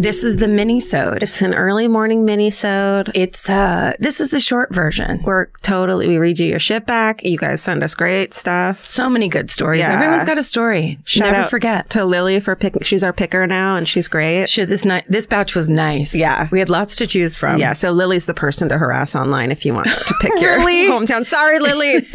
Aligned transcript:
This 0.00 0.24
is 0.24 0.38
the 0.38 0.48
mini-sode. 0.48 1.22
It's 1.22 1.42
an 1.42 1.52
early 1.52 1.86
morning 1.86 2.24
mini-sode. 2.24 3.12
It's 3.14 3.50
uh 3.50 3.92
this 3.98 4.18
is 4.18 4.30
the 4.30 4.40
short 4.40 4.74
version. 4.74 5.20
We're 5.24 5.48
totally, 5.60 6.08
we 6.08 6.16
read 6.16 6.38
you 6.38 6.46
your 6.46 6.58
shit 6.58 6.86
back. 6.86 7.22
You 7.22 7.36
guys 7.36 7.60
send 7.60 7.82
us 7.82 7.94
great 7.94 8.32
stuff. 8.32 8.86
So 8.86 9.10
many 9.10 9.28
good 9.28 9.50
stories. 9.50 9.80
Yeah. 9.80 9.92
Everyone's 9.92 10.24
got 10.24 10.38
a 10.38 10.42
story. 10.42 10.98
Shout 11.04 11.32
Never 11.32 11.48
forget. 11.50 11.90
To 11.90 12.06
Lily 12.06 12.40
for 12.40 12.56
picking, 12.56 12.80
she's 12.80 13.04
our 13.04 13.12
picker 13.12 13.46
now 13.46 13.76
and 13.76 13.86
she's 13.86 14.08
great. 14.08 14.48
Should 14.48 14.70
this 14.70 14.86
night, 14.86 15.04
this 15.06 15.26
batch 15.26 15.54
was 15.54 15.68
nice. 15.68 16.14
Yeah. 16.14 16.48
We 16.50 16.60
had 16.60 16.70
lots 16.70 16.96
to 16.96 17.06
choose 17.06 17.36
from. 17.36 17.58
Yeah, 17.58 17.74
so 17.74 17.92
Lily's 17.92 18.24
the 18.24 18.32
person 18.32 18.70
to 18.70 18.78
harass 18.78 19.14
online 19.14 19.52
if 19.52 19.66
you 19.66 19.74
want 19.74 19.88
to 19.88 20.14
pick 20.22 20.32
your 20.40 20.60
hometown. 20.60 21.26
Sorry, 21.26 21.58
Lily. 21.60 22.08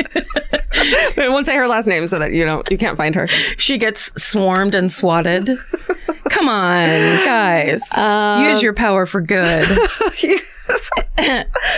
I 1.17 1.27
won't 1.29 1.45
say 1.45 1.55
her 1.55 1.67
last 1.67 1.85
name 1.85 2.07
so 2.07 2.17
that 2.17 2.33
you 2.33 2.45
don't 2.45 2.67
you 2.71 2.79
can't 2.79 2.97
find 2.97 3.13
her. 3.13 3.27
She 3.57 3.77
gets 3.77 4.11
swarmed 4.19 4.73
and 4.73 4.91
swatted. 4.91 5.51
Come 6.29 6.49
on, 6.49 6.85
guys. 7.25 7.81
Um, 7.93 8.45
Use 8.49 8.61
your 8.63 8.73
power 8.73 9.05
for 9.05 9.21
good. 9.21 9.65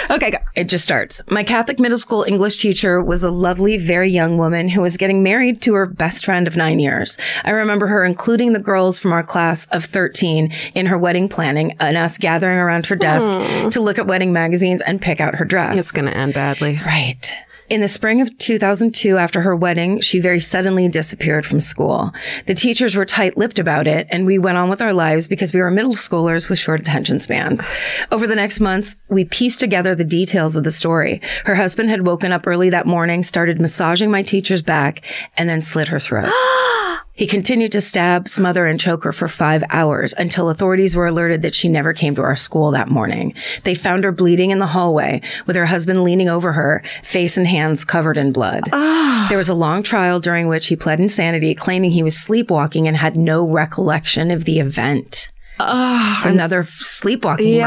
Okay, 0.10 0.32
go. 0.32 0.38
It 0.56 0.66
just 0.70 0.84
starts. 0.86 1.22
My 1.30 1.44
Catholic 1.44 1.80
middle 1.80 1.98
school 1.98 2.24
English 2.24 2.58
teacher 2.58 3.02
was 3.04 3.24
a 3.24 3.30
lovely, 3.30 3.78
very 3.78 4.10
young 4.10 4.38
woman 4.38 4.70
who 4.70 4.82
was 4.82 4.98
getting 4.98 5.22
married 5.22 5.62
to 5.64 5.74
her 5.76 5.86
best 5.86 6.26
friend 6.26 6.48
of 6.48 6.56
nine 6.56 6.80
years. 6.80 7.18
I 7.44 7.52
remember 7.52 7.88
her 7.88 8.04
including 8.04 8.54
the 8.54 8.60
girls 8.60 8.98
from 9.00 9.12
our 9.12 9.24
class 9.24 9.68
of 9.68 9.86
13 9.86 10.52
in 10.74 10.86
her 10.88 10.98
wedding 10.98 11.28
planning 11.30 11.76
and 11.80 11.98
us 11.98 12.18
gathering 12.18 12.58
around 12.58 12.88
her 12.88 12.96
desk 12.96 13.30
to 13.74 13.82
look 13.82 14.00
at 14.00 14.08
wedding 14.08 14.32
magazines 14.34 14.82
and 14.82 15.02
pick 15.02 15.20
out 15.22 15.36
her 15.36 15.46
dress. 15.46 15.78
It's 15.78 15.92
gonna 15.92 16.12
end 16.12 16.34
badly. 16.34 16.80
Right. 16.86 17.36
In 17.70 17.82
the 17.82 17.90
spring 17.90 18.22
of 18.22 18.38
2002, 18.38 19.18
after 19.18 19.42
her 19.42 19.54
wedding, 19.54 20.00
she 20.00 20.22
very 20.22 20.40
suddenly 20.40 20.88
disappeared 20.88 21.46
from 21.46 21.60
school. 21.60 22.14
The 22.46 22.54
teachers 22.54 22.96
were 22.96 23.04
tight 23.04 23.38
lipped 23.38 23.60
about 23.60 23.88
it, 23.88 24.08
and 24.10 24.26
we 24.26 24.40
went 24.40 24.58
on 24.58 24.70
with 24.70 24.82
our 24.82 24.94
lives 24.94 25.28
because 25.28 25.52
we 25.52 25.60
were 25.60 25.70
middle 25.70 25.94
schoolers 25.94 26.50
with 26.50 26.60
short 26.60 26.80
attention 26.80 27.20
spans. 27.20 27.68
Over 28.10 28.26
the 28.26 28.36
next 28.36 28.62
months, 28.62 28.96
we 29.10 29.26
pieced 29.26 29.60
together 29.60 29.96
the 29.96 30.06
details 30.06 30.56
of 30.56 30.64
the 30.64 30.72
story. 30.72 31.22
Her 31.44 31.56
husband 31.56 31.90
had 31.90 32.08
woken 32.08 32.32
up 32.32 32.48
early 32.48 32.70
that 32.70 32.88
morning, 32.88 33.22
started 33.22 33.60
massaging 33.60 34.10
my 34.10 34.24
teacher's 34.24 34.62
back, 34.62 35.02
and 35.36 35.50
then 35.50 35.62
slit 35.62 35.90
her 35.90 36.00
throat. 36.00 36.32
He 37.18 37.28
continued 37.28 37.72
to 37.74 37.82
stab, 37.82 38.30
smother, 38.30 38.66
and 38.66 38.80
choke 38.80 39.04
her 39.04 39.12
for 39.12 39.28
five 39.28 39.64
hours 39.70 40.14
until 40.18 40.50
authorities 40.50 40.96
were 40.96 41.08
alerted 41.08 41.42
that 41.42 41.56
she 41.56 41.68
never 41.68 41.92
came 41.92 42.14
to 42.16 42.22
our 42.22 42.36
school 42.36 42.72
that 42.72 42.88
morning. 42.90 43.34
They 43.64 43.74
found 43.76 44.04
her 44.04 44.12
bleeding 44.12 44.52
in 44.52 44.60
the 44.60 44.68
hallway 44.68 45.22
with 45.48 45.56
her 45.56 45.66
husband 45.66 46.04
leaning 46.04 46.30
over 46.30 46.54
her, 46.54 46.84
face 47.04 47.36
and 47.36 47.48
hands 47.48 47.84
covered 47.84 48.18
in 48.18 48.32
blood. 48.32 48.64
Ah. 48.72 49.26
There 49.30 49.38
was 49.38 49.50
a 49.50 49.56
long 49.56 49.82
trial 49.84 50.20
during 50.20 50.48
which 50.48 50.68
he 50.68 50.76
pled 50.76 51.00
insanity, 51.00 51.56
claiming 51.56 51.90
he 51.92 52.04
was 52.04 52.16
sleepwalking 52.18 52.88
and 52.88 52.96
had 52.96 53.16
no 53.18 53.44
recollection 53.48 54.30
of 54.30 54.46
the 54.46 54.60
event. 54.60 55.30
Ah. 55.60 56.18
It's 56.18 56.26
another 56.28 56.66
sleepwalking 56.66 57.48
Yeah. 57.56 57.66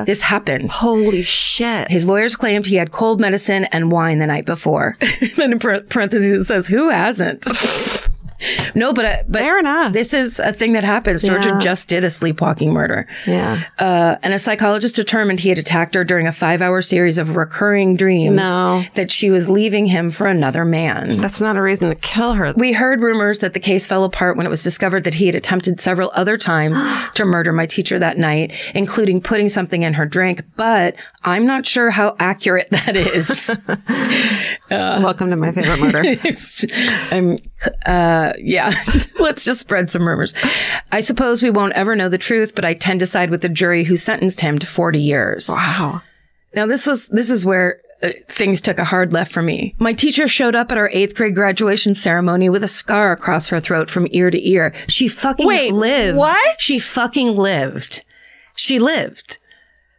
murder. 0.00 0.04
This 0.04 0.20
happened. 0.20 0.70
Holy 0.70 1.22
shit. 1.22 1.90
His 1.90 2.06
lawyers 2.06 2.36
claimed 2.36 2.66
he 2.66 2.76
had 2.76 2.92
cold 2.92 3.20
medicine 3.20 3.64
and 3.72 3.90
wine 3.90 4.18
the 4.18 4.26
night 4.26 4.44
before. 4.44 4.98
then 5.38 5.52
in 5.52 5.58
parentheses 5.58 6.32
it 6.32 6.44
says, 6.44 6.66
"Who 6.66 6.90
hasn't?" 6.90 7.46
no, 8.74 8.92
but 8.92 9.04
uh, 9.04 9.16
but 9.28 9.40
Fair 9.40 9.58
enough. 9.58 9.92
this 9.92 10.12
is 10.14 10.38
a 10.40 10.52
thing 10.52 10.72
that 10.74 10.84
happens. 10.84 11.22
Georgia 11.22 11.48
Yeah. 11.48 11.58
just 11.58 11.88
did 11.88 12.04
a 12.04 12.10
sleepwalking 12.10 12.72
murder. 12.72 13.06
yeah. 13.26 13.64
Uh, 13.78 14.16
and 14.22 14.34
a 14.34 14.38
psychologist 14.38 14.96
determined 14.96 15.40
he 15.40 15.48
had 15.48 15.58
attacked 15.58 15.94
her 15.94 16.04
during 16.04 16.26
a 16.26 16.32
five-hour 16.32 16.82
series 16.82 17.18
of 17.18 17.36
recurring 17.36 17.96
dreams 17.96 18.36
No. 18.36 18.84
that 18.94 19.10
she 19.10 19.30
was 19.30 19.48
leaving 19.48 19.86
him 19.86 20.10
for 20.10 20.26
another 20.26 20.64
man. 20.64 21.16
That's 21.18 21.40
not 21.40 21.56
a 21.56 21.62
reason 21.62 21.88
to 21.88 21.94
kill 21.96 22.34
her. 22.34 22.52
We 22.56 22.72
heard 22.72 23.00
rumors 23.00 23.40
that 23.40 23.52
the 23.54 23.60
case 23.60 23.86
fell 23.86 24.04
apart 24.04 24.36
when 24.36 24.46
it 24.46 24.50
was 24.50 24.62
discovered 24.62 25.04
that 25.04 25.14
he 25.14 25.26
had 25.26 25.34
attempted 25.34 25.80
several 25.80 26.10
other 26.14 26.36
times 26.38 26.80
to 27.14 27.24
murder 27.24 27.52
my 27.52 27.66
teacher 27.66 27.98
that 27.98 28.18
night, 28.18 28.52
including 28.74 29.20
putting 29.20 29.48
something 29.48 29.82
in 29.82 29.94
her 29.94 30.06
drink, 30.06 30.42
but 30.56 30.94
I'm 31.24 31.46
not 31.46 31.66
sure 31.66 31.90
how 31.90 32.16
accurate 32.18 32.68
that 32.70 32.96
is. 32.96 33.50
Welcome 34.72 35.30
to 35.30 35.36
my 35.36 35.52
favorite 35.52 35.80
murder. 35.80 36.02
I'm, 37.10 37.38
uh, 37.86 38.32
yeah, 38.38 38.72
let's 39.18 39.44
just 39.44 39.60
spread 39.60 39.90
some 39.90 40.06
rumors. 40.06 40.34
I 40.90 41.00
suppose 41.00 41.42
we 41.42 41.50
won't 41.50 41.74
ever 41.74 41.94
know 41.96 42.08
the 42.08 42.18
truth, 42.18 42.54
but 42.54 42.64
I 42.64 42.74
tend 42.74 43.00
to 43.00 43.06
side 43.06 43.30
with 43.30 43.42
the 43.42 43.48
jury 43.48 43.84
who 43.84 43.96
sentenced 43.96 44.40
him 44.40 44.58
to 44.58 44.66
40 44.66 44.98
years. 44.98 45.48
wow. 45.48 46.02
Now 46.54 46.66
this 46.66 46.86
was 46.86 47.08
this 47.08 47.30
is 47.30 47.46
where 47.46 47.80
uh, 48.02 48.10
things 48.28 48.60
took 48.60 48.78
a 48.78 48.84
hard 48.84 49.12
left 49.12 49.32
for 49.32 49.40
me. 49.42 49.74
My 49.78 49.94
teacher 49.94 50.28
showed 50.28 50.54
up 50.54 50.70
at 50.70 50.76
our 50.76 50.90
eighth 50.92 51.14
grade 51.14 51.34
graduation 51.34 51.94
ceremony 51.94 52.50
with 52.50 52.62
a 52.62 52.68
scar 52.68 53.12
across 53.12 53.48
her 53.48 53.58
throat 53.60 53.90
from 53.90 54.06
ear 54.10 54.30
to 54.30 54.48
ear. 54.48 54.74
She 54.88 55.08
fucking 55.08 55.46
Wait, 55.46 55.72
lived. 55.72 56.18
what? 56.18 56.60
She 56.60 56.78
fucking 56.78 57.36
lived. 57.36 58.02
She 58.54 58.78
lived. 58.78 59.38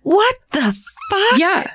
What 0.04 0.36
the 0.52 0.62
fuck? 1.10 1.40
Yeah. 1.40 1.72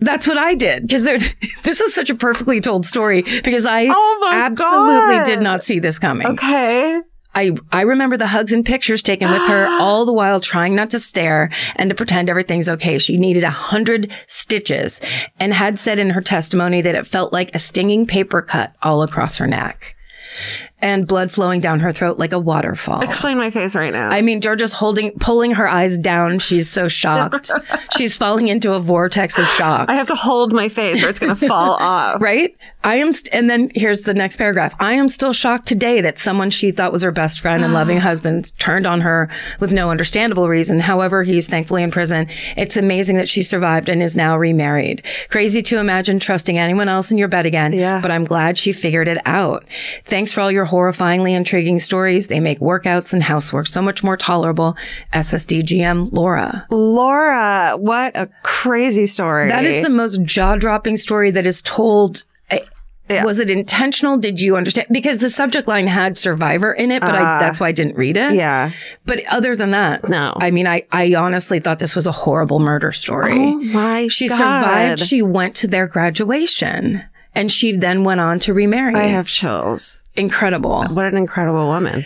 That's 0.00 0.26
what 0.26 0.38
I 0.38 0.54
did 0.54 0.82
because 0.86 1.04
this 1.62 1.80
is 1.80 1.94
such 1.94 2.10
a 2.10 2.14
perfectly 2.14 2.60
told 2.60 2.86
story 2.86 3.22
because 3.22 3.66
I 3.66 3.86
Oh 3.90 4.30
absolutely 4.32 5.16
God. 5.16 5.26
did 5.26 5.40
not 5.42 5.62
see 5.64 5.78
this 5.78 5.98
coming. 5.98 6.26
Okay. 6.26 7.00
I, 7.32 7.52
I 7.70 7.82
remember 7.82 8.16
the 8.16 8.26
hugs 8.26 8.52
and 8.52 8.66
pictures 8.66 9.02
taken 9.04 9.30
with 9.30 9.46
her 9.46 9.66
all 9.80 10.04
the 10.04 10.12
while 10.12 10.40
trying 10.40 10.74
not 10.74 10.90
to 10.90 10.98
stare 10.98 11.50
and 11.76 11.88
to 11.90 11.94
pretend 11.94 12.28
everything's 12.28 12.68
okay. 12.68 12.98
She 12.98 13.18
needed 13.18 13.44
a 13.44 13.50
hundred 13.50 14.10
stitches 14.26 15.00
and 15.38 15.54
had 15.54 15.78
said 15.78 15.98
in 16.00 16.10
her 16.10 16.22
testimony 16.22 16.82
that 16.82 16.96
it 16.96 17.06
felt 17.06 17.32
like 17.32 17.54
a 17.54 17.60
stinging 17.60 18.04
paper 18.06 18.42
cut 18.42 18.74
all 18.82 19.02
across 19.02 19.38
her 19.38 19.46
neck 19.46 19.94
and 20.82 21.06
blood 21.06 21.30
flowing 21.30 21.60
down 21.60 21.80
her 21.80 21.92
throat 21.92 22.18
like 22.18 22.32
a 22.32 22.38
waterfall. 22.38 23.00
Explain 23.02 23.38
my 23.38 23.50
face 23.50 23.74
right 23.74 23.92
now. 23.92 24.08
I 24.08 24.22
mean, 24.22 24.40
Georgia's 24.40 24.72
holding, 24.72 25.12
pulling 25.20 25.52
her 25.52 25.68
eyes 25.68 25.98
down. 25.98 26.38
She's 26.38 26.68
so 26.68 26.88
shocked. 26.88 27.50
She's 27.96 28.16
falling 28.16 28.48
into 28.48 28.72
a 28.72 28.80
vortex 28.80 29.38
of 29.38 29.44
shock. 29.46 29.88
I 29.88 29.94
have 29.94 30.06
to 30.08 30.14
hold 30.14 30.52
my 30.52 30.68
face 30.68 31.02
or 31.02 31.08
it's 31.08 31.18
going 31.18 31.34
to 31.34 31.46
fall 31.48 31.76
off. 31.80 32.20
Right? 32.20 32.56
I 32.82 32.96
am, 32.96 33.12
st- 33.12 33.34
and 33.34 33.50
then 33.50 33.70
here's 33.74 34.04
the 34.04 34.14
next 34.14 34.36
paragraph. 34.36 34.74
I 34.80 34.94
am 34.94 35.08
still 35.08 35.34
shocked 35.34 35.68
today 35.68 36.00
that 36.00 36.18
someone 36.18 36.48
she 36.50 36.72
thought 36.72 36.92
was 36.92 37.02
her 37.02 37.12
best 37.12 37.40
friend 37.40 37.62
and 37.62 37.74
loving 37.74 37.98
husband 38.00 38.58
turned 38.58 38.86
on 38.86 39.02
her 39.02 39.28
with 39.58 39.70
no 39.72 39.90
understandable 39.90 40.48
reason. 40.48 40.80
However, 40.80 41.22
he's 41.22 41.46
thankfully 41.46 41.82
in 41.82 41.90
prison. 41.90 42.26
It's 42.56 42.76
amazing 42.78 43.16
that 43.16 43.28
she 43.28 43.42
survived 43.42 43.88
and 43.90 44.02
is 44.02 44.16
now 44.16 44.38
remarried. 44.38 45.02
Crazy 45.28 45.60
to 45.62 45.78
imagine 45.78 46.18
trusting 46.18 46.56
anyone 46.58 46.88
else 46.88 47.10
in 47.10 47.18
your 47.18 47.28
bed 47.28 47.44
again. 47.44 47.72
Yeah. 47.74 48.00
But 48.00 48.10
I'm 48.12 48.24
glad 48.24 48.56
she 48.56 48.72
figured 48.72 49.08
it 49.08 49.18
out. 49.26 49.64
Thanks 50.06 50.32
for 50.32 50.40
all 50.40 50.50
your 50.50 50.64
horrifyingly 50.70 51.32
intriguing 51.36 51.78
stories. 51.80 52.28
They 52.28 52.40
make 52.40 52.60
workouts 52.60 53.12
and 53.12 53.22
housework 53.22 53.66
so 53.66 53.82
much 53.82 54.02
more 54.02 54.16
tolerable. 54.16 54.76
SSDGM 55.12 56.12
Laura. 56.12 56.66
Laura, 56.70 57.76
what 57.76 58.16
a 58.16 58.28
crazy 58.42 59.06
story. 59.06 59.48
That 59.48 59.64
is 59.64 59.82
the 59.82 59.90
most 59.90 60.22
jaw 60.22 60.56
dropping 60.56 60.96
story 60.96 61.30
that 61.32 61.46
is 61.46 61.62
told. 61.62 62.24
Yeah. 63.08 63.24
Was 63.24 63.40
it 63.40 63.50
intentional? 63.50 64.18
Did 64.18 64.40
you 64.40 64.54
understand? 64.54 64.86
Because 64.92 65.18
the 65.18 65.28
subject 65.28 65.66
line 65.66 65.88
had 65.88 66.16
survivor 66.16 66.72
in 66.72 66.92
it, 66.92 67.00
but 67.00 67.12
I, 67.16 67.20
Ah. 67.22 67.38
that's 67.40 67.58
why 67.58 67.66
I 67.66 67.72
didn't 67.72 67.96
read 67.96 68.16
it. 68.16 68.34
Yeah. 68.34 68.70
But 69.04 69.24
other 69.26 69.56
than 69.56 69.72
that, 69.72 70.08
No. 70.08 70.32
I 70.36 70.52
mean, 70.52 70.68
I, 70.68 70.84
I 70.92 71.14
honestly 71.16 71.58
thought 71.58 71.80
this 71.80 71.96
was 71.96 72.06
a 72.06 72.12
horrible 72.12 72.60
murder 72.60 72.92
story. 72.92 73.32
Oh 73.36 73.58
my 73.58 74.06
she 74.06 74.28
God. 74.28 74.36
survived. 74.36 75.00
She 75.00 75.22
went 75.22 75.56
to 75.56 75.66
their 75.66 75.88
graduation 75.88 77.02
and 77.34 77.50
she 77.50 77.72
then 77.76 78.04
went 78.04 78.20
on 78.20 78.38
to 78.40 78.54
remarry. 78.54 78.94
I 78.94 79.04
have 79.06 79.26
chills. 79.26 80.02
Incredible. 80.16 80.84
What 80.86 81.06
an 81.06 81.16
incredible 81.16 81.66
woman. 81.68 82.04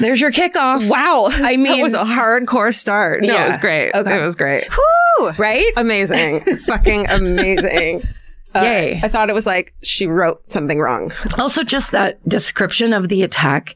There's 0.00 0.20
your 0.20 0.30
kickoff. 0.30 0.88
Wow. 0.88 1.26
I 1.30 1.56
mean- 1.56 1.64
that 1.78 1.82
was 1.82 1.94
a 1.94 2.04
hardcore 2.04 2.74
start. 2.74 3.22
No, 3.22 3.32
Yeah. 3.34 3.44
it 3.44 3.48
was 3.48 3.58
great. 3.58 3.92
Okay. 3.94 4.16
It 4.18 4.22
was 4.22 4.36
great. 4.36 4.66
Whew. 4.72 5.30
Right? 5.38 5.66
Amazing. 5.76 6.40
Fucking 6.66 7.08
amazing. 7.10 8.08
Uh, 8.54 8.60
Yay. 8.62 9.00
I 9.02 9.08
thought 9.08 9.28
it 9.28 9.32
was 9.34 9.46
like 9.46 9.74
she 9.82 10.06
wrote 10.06 10.48
something 10.50 10.78
wrong. 10.78 11.12
Also, 11.38 11.64
just 11.64 11.90
that 11.90 12.26
description 12.28 12.92
of 12.92 13.08
the 13.08 13.24
attack 13.24 13.74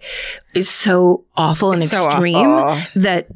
is 0.54 0.68
so 0.68 1.24
awful 1.36 1.72
and 1.72 1.82
It's 1.82 1.90
so 1.90 2.06
extreme 2.06 2.36
awful. 2.36 2.86
that, 3.02 3.26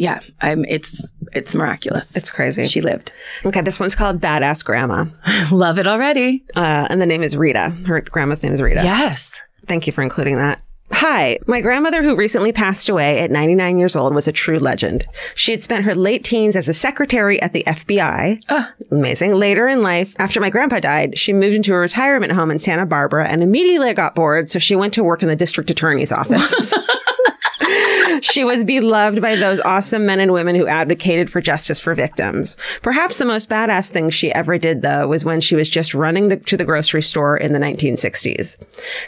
yeah, 0.00 0.20
I'm. 0.40 0.64
It's 0.64 1.12
it's 1.34 1.54
miraculous. 1.54 2.16
It's 2.16 2.30
crazy. 2.30 2.64
she 2.64 2.80
lived. 2.80 3.12
Okay, 3.44 3.60
this 3.60 3.78
one's 3.78 3.94
called 3.94 4.18
Badass 4.18 4.64
Grandma. 4.64 5.04
Love 5.52 5.78
it 5.78 5.86
already. 5.86 6.42
Uh, 6.56 6.86
and 6.88 7.02
the 7.02 7.06
name 7.06 7.22
is 7.22 7.36
Rita. 7.36 7.68
Her 7.86 8.00
grandma's 8.00 8.42
name 8.42 8.54
is 8.54 8.62
Rita. 8.62 8.82
Yes. 8.82 9.42
Thank 9.66 9.86
you 9.86 9.92
for 9.92 10.02
including 10.02 10.38
that. 10.38 10.62
Hi, 10.92 11.38
my 11.46 11.60
grandmother 11.60 12.02
who 12.02 12.16
recently 12.16 12.50
passed 12.50 12.88
away 12.88 13.20
at 13.20 13.30
99 13.30 13.78
years 13.78 13.94
old 13.94 14.14
was 14.14 14.26
a 14.26 14.32
true 14.32 14.58
legend. 14.58 15.06
She 15.34 15.52
had 15.52 15.62
spent 15.62 15.84
her 15.84 15.94
late 15.94 16.24
teens 16.24 16.56
as 16.56 16.68
a 16.68 16.74
secretary 16.74 17.40
at 17.42 17.52
the 17.52 17.62
FBI. 17.64 18.40
Amazing. 18.90 19.34
Later 19.34 19.68
in 19.68 19.82
life, 19.82 20.16
after 20.18 20.40
my 20.40 20.50
grandpa 20.50 20.80
died, 20.80 21.16
she 21.16 21.32
moved 21.32 21.54
into 21.54 21.74
a 21.74 21.78
retirement 21.78 22.32
home 22.32 22.50
in 22.50 22.58
Santa 22.58 22.86
Barbara 22.86 23.28
and 23.28 23.42
immediately 23.42 23.92
got 23.92 24.14
bored, 24.16 24.50
so 24.50 24.58
she 24.58 24.74
went 24.74 24.94
to 24.94 25.04
work 25.04 25.22
in 25.22 25.28
the 25.28 25.36
district 25.36 25.70
attorney's 25.70 26.10
office. 26.10 26.74
she 28.20 28.44
was 28.44 28.64
beloved 28.64 29.20
by 29.20 29.36
those 29.36 29.60
awesome 29.60 30.06
men 30.06 30.20
and 30.20 30.32
women 30.32 30.54
who 30.54 30.66
advocated 30.66 31.30
for 31.30 31.40
justice 31.40 31.80
for 31.80 31.94
victims. 31.94 32.56
Perhaps 32.82 33.18
the 33.18 33.24
most 33.24 33.48
badass 33.48 33.90
thing 33.90 34.10
she 34.10 34.32
ever 34.32 34.58
did, 34.58 34.82
though, 34.82 35.08
was 35.08 35.24
when 35.24 35.40
she 35.40 35.56
was 35.56 35.68
just 35.68 35.94
running 35.94 36.28
the, 36.28 36.36
to 36.36 36.56
the 36.56 36.64
grocery 36.64 37.02
store 37.02 37.36
in 37.36 37.52
the 37.52 37.58
1960s. 37.58 38.56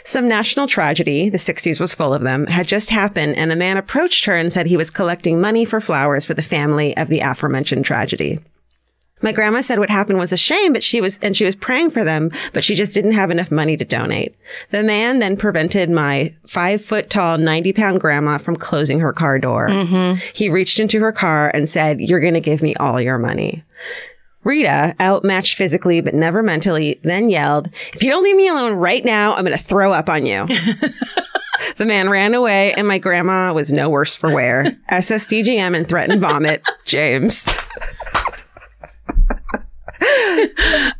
Some 0.03 0.27
national 0.27 0.67
tragedy, 0.67 1.29
the 1.29 1.37
60s 1.37 1.79
was 1.79 1.93
full 1.93 2.13
of 2.13 2.21
them, 2.21 2.47
had 2.47 2.67
just 2.67 2.89
happened, 2.89 3.35
and 3.35 3.51
a 3.51 3.55
man 3.55 3.77
approached 3.77 4.25
her 4.25 4.35
and 4.35 4.51
said 4.51 4.67
he 4.67 4.77
was 4.77 4.89
collecting 4.89 5.41
money 5.41 5.65
for 5.65 5.81
flowers 5.81 6.25
for 6.25 6.33
the 6.33 6.41
family 6.41 6.95
of 6.97 7.07
the 7.07 7.19
aforementioned 7.19 7.85
tragedy. 7.85 8.39
My 9.23 9.31
grandma 9.31 9.61
said 9.61 9.79
what 9.79 9.89
happened 9.89 10.19
was 10.19 10.31
a 10.31 10.37
shame, 10.37 10.73
but 10.73 10.83
she 10.83 11.01
was, 11.01 11.17
and 11.19 11.35
she 11.35 11.45
was 11.45 11.55
praying 11.55 11.89
for 11.89 12.03
them, 12.03 12.29
but 12.51 12.63
she 12.63 12.75
just 12.75 12.93
didn't 12.93 13.13
have 13.13 13.31
enough 13.31 13.51
money 13.51 13.77
to 13.77 13.85
donate. 13.85 14.35
The 14.69 14.83
man 14.83 15.19
then 15.19 15.37
prevented 15.37 15.89
my 15.89 16.31
five 16.45 16.83
foot 16.83 17.09
tall, 17.09 17.37
90 17.37 17.73
pound 17.73 18.01
grandma 18.01 18.37
from 18.37 18.55
closing 18.55 18.99
her 18.99 19.13
car 19.13 19.39
door. 19.39 19.69
Mm-hmm. 19.69 20.19
He 20.33 20.49
reached 20.49 20.79
into 20.79 20.99
her 20.99 21.11
car 21.11 21.49
and 21.49 21.67
said, 21.67 22.01
you're 22.01 22.19
going 22.19 22.33
to 22.33 22.41
give 22.41 22.61
me 22.61 22.75
all 22.75 23.01
your 23.01 23.17
money. 23.17 23.63
Rita, 24.43 24.93
outmatched 24.99 25.55
physically 25.55 26.01
but 26.01 26.13
never 26.13 26.43
mentally, 26.43 26.99
then 27.03 27.29
yelled, 27.29 27.69
If 27.93 28.03
you 28.03 28.09
don't 28.09 28.23
leave 28.23 28.35
me 28.35 28.49
alone 28.49 28.73
right 28.73 29.03
now, 29.03 29.33
I'm 29.33 29.45
going 29.45 29.57
to 29.57 29.63
throw 29.63 29.93
up 29.93 30.09
on 30.09 30.25
you. 30.25 30.45
the 31.77 31.85
man 31.85 32.09
ran 32.09 32.33
away, 32.33 32.73
and 32.73 32.87
my 32.87 32.97
grandma 32.97 33.53
was 33.53 33.71
no 33.71 33.89
worse 33.89 34.15
for 34.15 34.33
wear. 34.33 34.77
SSDGM 34.91 35.77
and 35.77 35.87
threatened 35.87 36.19
vomit. 36.19 36.61
James. 36.83 37.47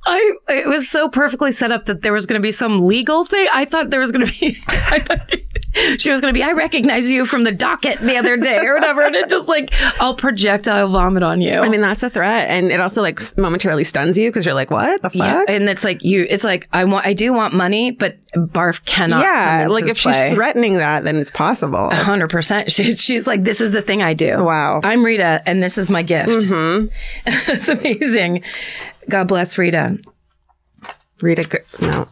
I 0.05 0.33
it 0.49 0.67
was 0.67 0.89
so 0.89 1.09
perfectly 1.09 1.51
set 1.51 1.71
up 1.71 1.85
that 1.85 2.01
there 2.01 2.13
was 2.13 2.25
going 2.25 2.39
to 2.41 2.45
be 2.45 2.51
some 2.51 2.85
legal 2.85 3.25
thing. 3.25 3.47
I 3.51 3.65
thought 3.65 3.89
there 3.89 3.99
was 3.99 4.11
going 4.11 4.25
to 4.25 4.39
be. 4.39 4.57
I 4.67 4.99
thought 4.99 5.29
she 5.99 6.09
was 6.11 6.21
going 6.21 6.33
to 6.33 6.37
be. 6.37 6.43
I 6.43 6.51
recognize 6.51 7.09
you 7.09 7.25
from 7.25 7.43
the 7.43 7.51
docket 7.51 7.99
the 7.99 8.17
other 8.17 8.37
day 8.37 8.65
or 8.65 8.75
whatever, 8.75 9.01
and 9.01 9.15
it 9.15 9.29
just 9.29 9.47
like 9.47 9.71
I'll 9.99 10.15
projectile 10.15 10.89
vomit 10.89 11.23
on 11.23 11.41
you. 11.41 11.53
I 11.53 11.69
mean, 11.69 11.81
that's 11.81 12.03
a 12.03 12.09
threat. 12.09 12.49
And 12.49 12.71
it 12.71 12.79
also 12.79 13.01
like 13.01 13.21
momentarily 13.37 13.83
stuns 13.83 14.17
you 14.17 14.29
because 14.29 14.45
you're 14.45 14.55
like, 14.55 14.71
what 14.71 15.01
the 15.01 15.09
fuck? 15.09 15.17
yeah, 15.17 15.43
and 15.47 15.69
it's 15.69 15.83
like 15.83 16.03
you. 16.03 16.25
It's 16.29 16.43
like 16.43 16.67
I 16.73 16.85
want. 16.85 17.05
I 17.05 17.13
do 17.13 17.33
want 17.33 17.53
money, 17.53 17.91
but 17.91 18.17
barf 18.35 18.83
cannot. 18.85 19.23
Yeah, 19.23 19.67
like 19.69 19.85
if 19.85 20.01
play. 20.01 20.11
she's 20.13 20.33
threatening 20.33 20.77
that, 20.77 21.03
then 21.03 21.17
it's 21.17 21.31
possible. 21.31 21.89
Hundred 21.91 22.29
percent. 22.29 22.71
She, 22.71 22.95
she's 22.95 23.27
like, 23.27 23.43
"This 23.43 23.61
is 23.61 23.71
the 23.71 23.81
thing 23.81 24.01
I 24.01 24.13
do." 24.13 24.43
Wow. 24.43 24.81
I'm 24.83 25.03
Rita, 25.03 25.41
and 25.45 25.61
this 25.61 25.77
is 25.77 25.89
my 25.89 26.03
gift. 26.03 26.45
hmm 26.47 26.85
it's 27.25 27.69
amazing. 27.69 28.43
God 29.09 29.27
bless 29.27 29.57
Rita. 29.57 29.97
Rita, 31.21 31.61
no, 31.81 32.07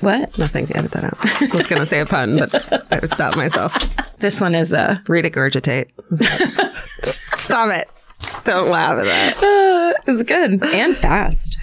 What? 0.00 0.38
nothing. 0.38 0.74
Edit 0.74 0.90
that 0.92 1.04
out. 1.04 1.18
I 1.42 1.54
was 1.54 1.66
going 1.66 1.80
to 1.80 1.86
say 1.86 2.00
a 2.00 2.06
pun, 2.06 2.38
but 2.38 2.92
I 2.92 2.98
would 3.00 3.10
stop 3.12 3.36
myself. 3.36 3.74
This 4.18 4.40
one 4.40 4.54
is 4.54 4.72
uh 4.72 4.98
Rita 5.08 5.28
Gurgitate. 5.28 5.90
Stop 7.36 7.70
it. 7.70 7.88
Don't 8.44 8.70
laugh 8.70 8.98
at 8.98 9.04
that. 9.04 9.36
Uh, 9.36 9.92
it's 10.12 10.22
good 10.22 10.64
and 10.64 10.96
fast. 10.96 11.58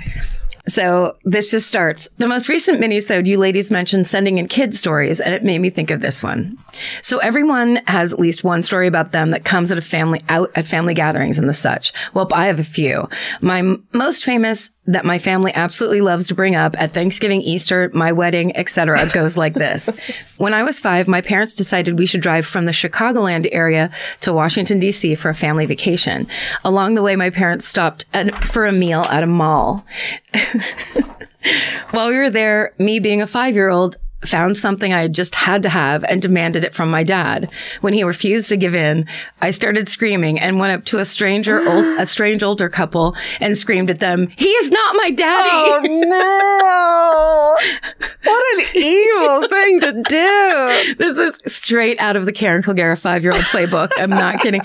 So 0.65 1.17
this 1.25 1.51
just 1.51 1.67
starts. 1.67 2.07
The 2.19 2.27
most 2.27 2.47
recent 2.47 2.81
minisode, 2.81 3.25
you 3.25 3.37
ladies 3.37 3.69
mentioned 3.69 4.07
sending 4.07 4.37
in 4.37 4.47
kid 4.47 4.73
stories, 4.73 5.19
and 5.19 5.33
it 5.33 5.43
made 5.43 5.59
me 5.59 5.69
think 5.69 5.91
of 5.91 6.01
this 6.01 6.23
one. 6.23 6.57
So 7.01 7.17
everyone 7.17 7.77
has 7.87 8.13
at 8.13 8.19
least 8.19 8.43
one 8.43 8.63
story 8.63 8.87
about 8.87 9.11
them 9.11 9.31
that 9.31 9.43
comes 9.43 9.71
at 9.71 9.77
a 9.77 9.81
family 9.81 10.21
out 10.29 10.51
at 10.55 10.65
family 10.65 10.93
gatherings 10.93 11.37
and 11.37 11.49
the 11.49 11.53
such. 11.53 11.91
Well, 12.13 12.29
I 12.31 12.47
have 12.47 12.59
a 12.59 12.63
few. 12.63 13.09
My 13.41 13.59
m- 13.59 13.85
most 13.91 14.23
famous 14.23 14.71
that 14.85 15.05
my 15.05 15.17
family 15.17 15.53
absolutely 15.53 16.01
loves 16.01 16.27
to 16.27 16.35
bring 16.35 16.55
up 16.55 16.79
at 16.79 16.91
Thanksgiving, 16.91 17.41
Easter, 17.41 17.89
my 17.93 18.11
wedding, 18.11 18.55
etc. 18.57 19.07
goes 19.13 19.37
like 19.37 19.53
this. 19.53 19.89
When 20.37 20.53
I 20.53 20.63
was 20.63 20.79
five, 20.79 21.07
my 21.07 21.21
parents 21.21 21.55
decided 21.55 21.97
we 21.97 22.07
should 22.07 22.19
drive 22.19 22.45
from 22.45 22.65
the 22.65 22.73
Chicagoland 22.73 23.47
area 23.53 23.91
to 24.21 24.33
Washington, 24.33 24.77
D.C. 24.77 25.15
for 25.15 25.29
a 25.29 25.35
family 25.35 25.65
vacation. 25.65 26.27
Along 26.65 26.95
the 26.95 27.03
way, 27.03 27.15
my 27.15 27.29
parents 27.29 27.65
stopped 27.65 28.03
at, 28.13 28.43
for 28.43 28.65
a 28.65 28.71
meal 28.73 29.03
at 29.03 29.23
a 29.23 29.27
mall. 29.27 29.85
While 31.91 32.09
we 32.09 32.17
were 32.17 32.29
there, 32.29 32.73
me 32.77 32.99
being 32.99 33.21
a 33.21 33.27
five 33.27 33.55
year 33.55 33.69
old, 33.69 33.97
found 34.25 34.57
something 34.57 34.93
I 34.93 35.01
had 35.01 35.13
just 35.13 35.35
had 35.35 35.63
to 35.63 35.69
have 35.69 36.03
and 36.05 36.21
demanded 36.21 36.63
it 36.63 36.73
from 36.73 36.89
my 36.89 37.03
dad. 37.03 37.49
When 37.81 37.93
he 37.93 38.03
refused 38.03 38.49
to 38.49 38.57
give 38.57 38.75
in, 38.75 39.05
I 39.41 39.51
started 39.51 39.89
screaming 39.89 40.39
and 40.39 40.59
went 40.59 40.73
up 40.73 40.85
to 40.85 40.99
a 40.99 41.05
stranger, 41.05 41.59
old, 41.67 41.99
a 41.99 42.05
strange 42.05 42.43
older 42.43 42.69
couple 42.69 43.15
and 43.39 43.57
screamed 43.57 43.89
at 43.89 43.99
them, 43.99 44.29
he 44.35 44.49
is 44.49 44.71
not 44.71 44.95
my 44.95 45.11
daddy. 45.11 45.49
Oh 45.51 45.81
no! 45.83 47.57
What 48.23 48.43
an 48.55 48.65
evil 48.75 49.12
thing 49.49 49.79
to 49.81 49.91
do. 50.07 50.95
This 50.97 51.17
is 51.17 51.41
straight 51.53 51.99
out 51.99 52.15
of 52.15 52.25
the 52.25 52.31
Karen 52.31 52.61
Kilgariff 52.63 52.99
five-year-old 52.99 53.41
playbook. 53.43 53.91
I'm 53.97 54.09
not 54.09 54.39
kidding. 54.39 54.61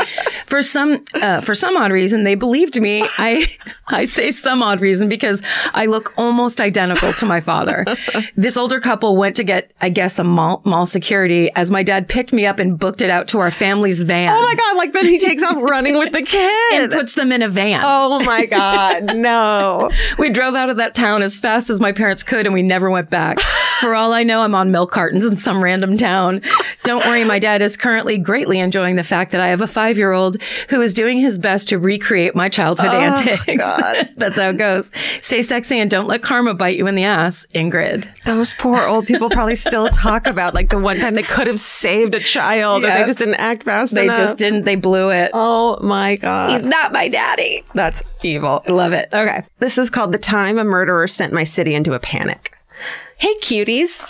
For 0.46 0.62
some, 0.62 1.04
uh, 1.14 1.40
for 1.40 1.54
some 1.54 1.76
odd 1.76 1.92
reason, 1.92 2.24
they 2.24 2.34
believed 2.34 2.80
me. 2.80 3.02
I, 3.18 3.46
I 3.86 4.04
say 4.04 4.30
some 4.30 4.62
odd 4.62 4.80
reason 4.80 5.08
because 5.08 5.42
I 5.74 5.86
look 5.86 6.12
almost 6.16 6.60
identical 6.60 7.12
to 7.14 7.26
my 7.26 7.40
father. 7.40 7.84
This 8.36 8.56
older 8.56 8.80
couple 8.80 9.16
went 9.16 9.36
to 9.36 9.44
get, 9.44 9.72
I 9.80 9.88
guess, 9.90 10.18
a 10.18 10.24
mall, 10.24 10.62
mall 10.64 10.86
security 10.86 11.50
as 11.54 11.70
my 11.70 11.82
dad 11.82 12.08
picked 12.08 12.32
me 12.32 12.46
up 12.46 12.58
and 12.58 12.78
booked 12.78 13.00
it 13.02 13.10
out 13.10 13.28
to 13.28 13.38
our 13.40 13.50
family's 13.50 14.00
van 14.02 14.28
Oh 14.30 14.40
my 14.40 14.54
God. 14.54 14.76
Like 14.76 14.92
then 14.92 15.06
he 15.06 15.18
takes 15.18 15.42
off 15.42 15.56
running 15.56 15.96
with 15.98 16.12
the 16.12 16.22
kids. 16.22 16.82
and 16.84 16.92
puts 16.92 17.14
them 17.14 17.32
in 17.32 17.42
a 17.42 17.48
van. 17.48 17.80
Oh 17.84 18.20
my 18.24 18.46
God. 18.46 19.16
No. 19.16 19.90
We 20.18 20.30
drove 20.30 20.54
out 20.54 20.68
of 20.70 20.78
that 20.78 20.94
town 20.94 21.22
as 21.22 21.36
fast 21.36 21.70
as 21.70 21.80
my 21.80 21.92
parents 21.92 22.22
could 22.22 22.46
and 22.46 22.52
we 22.54 22.62
never 22.62 22.90
went 22.90 23.08
back. 23.10 23.38
For 23.80 23.94
all 23.94 24.12
I 24.12 24.22
know, 24.24 24.37
I'm 24.40 24.54
on 24.54 24.70
milk 24.70 24.90
cartons 24.90 25.24
in 25.24 25.36
some 25.36 25.62
random 25.62 25.96
town. 25.96 26.42
Don't 26.84 27.04
worry, 27.06 27.24
my 27.24 27.38
dad 27.38 27.62
is 27.62 27.76
currently 27.76 28.18
greatly 28.18 28.58
enjoying 28.58 28.96
the 28.96 29.04
fact 29.04 29.32
that 29.32 29.40
I 29.40 29.48
have 29.48 29.60
a 29.60 29.66
five 29.66 29.98
year 29.98 30.12
old 30.12 30.40
who 30.68 30.80
is 30.80 30.94
doing 30.94 31.18
his 31.18 31.38
best 31.38 31.68
to 31.68 31.78
recreate 31.78 32.34
my 32.34 32.48
childhood 32.48 32.90
oh, 32.90 32.98
antics. 32.98 33.56
God. 33.56 34.08
That's 34.16 34.36
how 34.36 34.50
it 34.50 34.56
goes. 34.56 34.90
Stay 35.20 35.42
sexy 35.42 35.78
and 35.78 35.90
don't 35.90 36.06
let 36.06 36.22
karma 36.22 36.54
bite 36.54 36.76
you 36.76 36.86
in 36.86 36.94
the 36.94 37.04
ass, 37.04 37.46
Ingrid. 37.54 38.08
Those 38.24 38.54
poor 38.54 38.86
old 38.86 39.06
people 39.06 39.30
probably 39.30 39.56
still 39.56 39.88
talk 39.88 40.26
about 40.26 40.54
like 40.54 40.70
the 40.70 40.78
one 40.78 40.98
time 40.98 41.14
they 41.14 41.22
could 41.22 41.46
have 41.46 41.60
saved 41.60 42.14
a 42.14 42.20
child 42.20 42.84
and 42.84 42.92
they 42.92 43.06
just 43.06 43.18
didn't 43.18 43.34
act 43.34 43.64
fast 43.64 43.94
They 43.94 44.04
enough. 44.04 44.16
They 44.16 44.22
just 44.22 44.38
didn't, 44.38 44.64
they 44.64 44.76
blew 44.76 45.10
it. 45.10 45.30
Oh 45.34 45.78
my 45.80 46.16
God. 46.16 46.50
He's 46.50 46.64
not 46.64 46.92
my 46.92 47.08
daddy. 47.08 47.64
That's 47.74 48.02
evil. 48.22 48.62
I 48.66 48.72
love 48.72 48.92
it. 48.92 49.08
Okay. 49.12 49.42
This 49.58 49.78
is 49.78 49.90
called 49.90 50.12
The 50.12 50.18
Time 50.18 50.58
a 50.58 50.64
Murderer 50.64 51.06
Sent 51.08 51.32
My 51.32 51.44
City 51.44 51.74
into 51.74 51.94
a 51.94 51.98
Panic. 51.98 52.56
Hey, 53.18 53.34
cuties. 53.42 54.02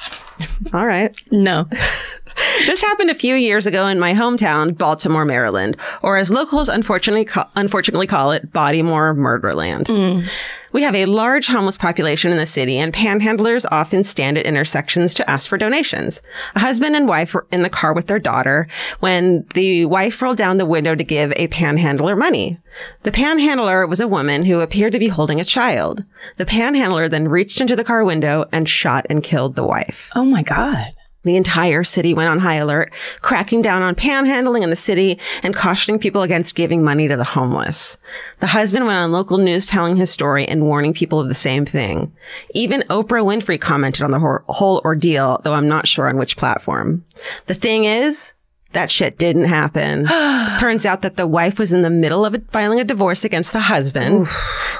All 0.74 0.86
right. 0.86 1.14
No. 1.30 1.66
This 2.66 2.80
happened 2.80 3.10
a 3.10 3.14
few 3.14 3.34
years 3.34 3.66
ago 3.66 3.86
in 3.86 3.98
my 3.98 4.14
hometown, 4.14 4.76
Baltimore, 4.76 5.24
Maryland, 5.24 5.76
or 6.02 6.16
as 6.16 6.30
locals 6.30 6.68
unfortunately 6.68 7.24
ca- 7.24 7.48
unfortunately 7.56 8.06
call 8.06 8.32
it, 8.32 8.52
Bodymore 8.52 9.16
Murderland. 9.16 9.86
Mm. 9.86 10.28
We 10.72 10.82
have 10.82 10.94
a 10.94 11.06
large 11.06 11.46
homeless 11.46 11.78
population 11.78 12.30
in 12.30 12.36
the 12.36 12.44
city, 12.44 12.76
and 12.76 12.92
panhandlers 12.92 13.64
often 13.70 14.04
stand 14.04 14.36
at 14.36 14.44
intersections 14.44 15.14
to 15.14 15.30
ask 15.30 15.48
for 15.48 15.56
donations. 15.56 16.20
A 16.54 16.58
husband 16.60 16.94
and 16.94 17.08
wife 17.08 17.32
were 17.32 17.46
in 17.50 17.62
the 17.62 17.70
car 17.70 17.94
with 17.94 18.06
their 18.06 18.18
daughter 18.18 18.68
when 19.00 19.46
the 19.54 19.86
wife 19.86 20.20
rolled 20.20 20.36
down 20.36 20.58
the 20.58 20.66
window 20.66 20.94
to 20.94 21.04
give 21.04 21.32
a 21.36 21.48
panhandler 21.48 22.16
money. 22.16 22.58
The 23.02 23.12
panhandler 23.12 23.86
was 23.86 24.00
a 24.00 24.08
woman 24.08 24.44
who 24.44 24.60
appeared 24.60 24.92
to 24.92 24.98
be 24.98 25.08
holding 25.08 25.40
a 25.40 25.44
child. 25.44 26.04
The 26.36 26.46
panhandler 26.46 27.08
then 27.08 27.28
reached 27.28 27.60
into 27.60 27.76
the 27.76 27.84
car 27.84 28.04
window 28.04 28.44
and 28.52 28.68
shot 28.68 29.06
and 29.08 29.22
killed 29.22 29.56
the 29.56 29.64
wife. 29.66 30.10
Oh 30.14 30.24
my 30.24 30.42
God. 30.42 30.92
The 31.24 31.36
entire 31.36 31.84
city 31.84 32.14
went 32.14 32.30
on 32.30 32.38
high 32.38 32.54
alert, 32.54 32.92
cracking 33.22 33.60
down 33.60 33.82
on 33.82 33.94
panhandling 33.96 34.62
in 34.62 34.70
the 34.70 34.76
city 34.76 35.18
and 35.42 35.54
cautioning 35.54 35.98
people 35.98 36.22
against 36.22 36.54
giving 36.54 36.82
money 36.82 37.08
to 37.08 37.16
the 37.16 37.24
homeless. 37.24 37.98
The 38.38 38.46
husband 38.46 38.86
went 38.86 38.98
on 38.98 39.10
local 39.12 39.36
news 39.36 39.66
telling 39.66 39.96
his 39.96 40.10
story 40.10 40.46
and 40.46 40.62
warning 40.62 40.94
people 40.94 41.18
of 41.18 41.28
the 41.28 41.34
same 41.34 41.66
thing. 41.66 42.12
Even 42.54 42.84
Oprah 42.88 43.24
Winfrey 43.24 43.60
commented 43.60 44.02
on 44.02 44.12
the 44.12 44.20
whole 44.48 44.80
ordeal, 44.84 45.40
though 45.42 45.54
I'm 45.54 45.68
not 45.68 45.88
sure 45.88 46.08
on 46.08 46.16
which 46.16 46.36
platform. 46.36 47.04
The 47.46 47.54
thing 47.54 47.84
is, 47.84 48.32
that 48.72 48.90
shit 48.90 49.18
didn't 49.18 49.46
happen. 49.46 50.06
Turns 50.60 50.84
out 50.84 51.02
that 51.02 51.16
the 51.16 51.26
wife 51.26 51.58
was 51.58 51.72
in 51.72 51.82
the 51.82 51.90
middle 51.90 52.26
of 52.26 52.36
filing 52.50 52.80
a 52.80 52.84
divorce 52.84 53.24
against 53.24 53.52
the 53.52 53.60
husband, 53.60 54.28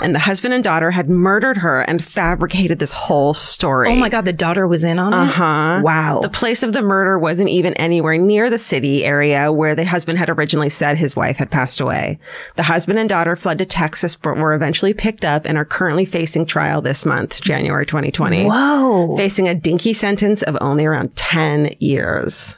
and 0.02 0.14
the 0.14 0.18
husband 0.18 0.52
and 0.52 0.62
daughter 0.62 0.90
had 0.90 1.08
murdered 1.08 1.56
her 1.58 1.80
and 1.80 2.04
fabricated 2.04 2.78
this 2.78 2.92
whole 2.92 3.32
story. 3.32 3.90
Oh 3.90 3.96
my 3.96 4.08
God. 4.08 4.24
The 4.26 4.32
daughter 4.32 4.66
was 4.66 4.84
in 4.84 4.98
on 4.98 5.12
it? 5.14 5.16
Uh 5.16 5.26
huh. 5.26 5.80
Wow. 5.82 6.20
The 6.20 6.28
place 6.28 6.62
of 6.62 6.72
the 6.74 6.82
murder 6.82 7.18
wasn't 7.18 7.48
even 7.48 7.72
anywhere 7.74 8.18
near 8.18 8.50
the 8.50 8.58
city 8.58 9.04
area 9.04 9.50
where 9.52 9.74
the 9.74 9.86
husband 9.86 10.18
had 10.18 10.28
originally 10.28 10.68
said 10.68 10.98
his 10.98 11.16
wife 11.16 11.36
had 11.38 11.50
passed 11.50 11.80
away. 11.80 12.18
The 12.56 12.64
husband 12.64 12.98
and 12.98 13.08
daughter 13.08 13.36
fled 13.36 13.58
to 13.58 13.66
Texas, 13.66 14.16
but 14.16 14.36
were 14.36 14.52
eventually 14.52 14.92
picked 14.92 15.24
up 15.24 15.46
and 15.46 15.56
are 15.56 15.64
currently 15.64 16.04
facing 16.04 16.44
trial 16.44 16.82
this 16.82 17.06
month, 17.06 17.40
January 17.40 17.86
2020. 17.86 18.44
Whoa. 18.44 19.16
Facing 19.16 19.48
a 19.48 19.54
dinky 19.54 19.92
sentence 19.94 20.42
of 20.42 20.58
only 20.60 20.84
around 20.84 21.16
10 21.16 21.74
years. 21.78 22.56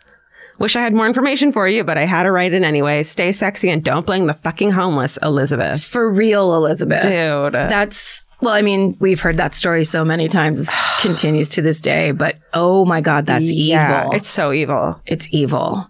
Wish 0.61 0.77
I 0.77 0.83
had 0.83 0.93
more 0.93 1.07
information 1.07 1.53
for 1.53 1.67
you, 1.67 1.85
but 1.85 1.97
I 1.97 2.05
had 2.05 2.25
to 2.25 2.31
write 2.31 2.53
it 2.53 2.63
anyway. 2.63 3.03
Stay 3.03 3.33
sexy 3.33 3.71
and 3.71 3.83
don't 3.83 4.05
blame 4.05 4.27
the 4.27 4.35
fucking 4.35 4.71
homeless, 4.71 5.19
Elizabeth. 5.23 5.83
For 5.83 6.09
real, 6.09 6.55
Elizabeth. 6.55 7.03
Dude. 7.03 7.55
That's, 7.55 8.27
well, 8.43 8.53
I 8.53 8.61
mean, 8.61 8.95
we've 9.01 9.21
heard 9.21 9.39
that 9.39 9.55
story 9.55 9.87
so 9.87 10.05
many 10.05 10.29
times. 10.29 10.61
It 10.61 10.69
continues 11.01 11.49
to 11.51 11.63
this 11.63 11.81
day, 11.81 12.13
but 12.13 12.37
oh 12.53 12.85
my 12.85 13.01
God, 13.01 13.25
that's 13.25 13.51
yeah, 13.51 14.03
evil. 14.03 14.13
It's 14.13 14.29
so 14.29 14.53
evil. 14.53 15.01
it's 15.07 15.29
evil. 15.31 15.90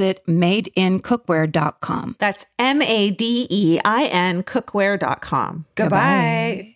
madeincookware.com. 0.01 2.15
That's 2.19 2.45
M 2.59 2.81
A 2.81 3.11
D 3.11 3.47
E 3.49 3.79
I 3.83 4.05
N 4.05 4.43
cookware.com. 4.43 5.65
Goodbye. 5.75 6.75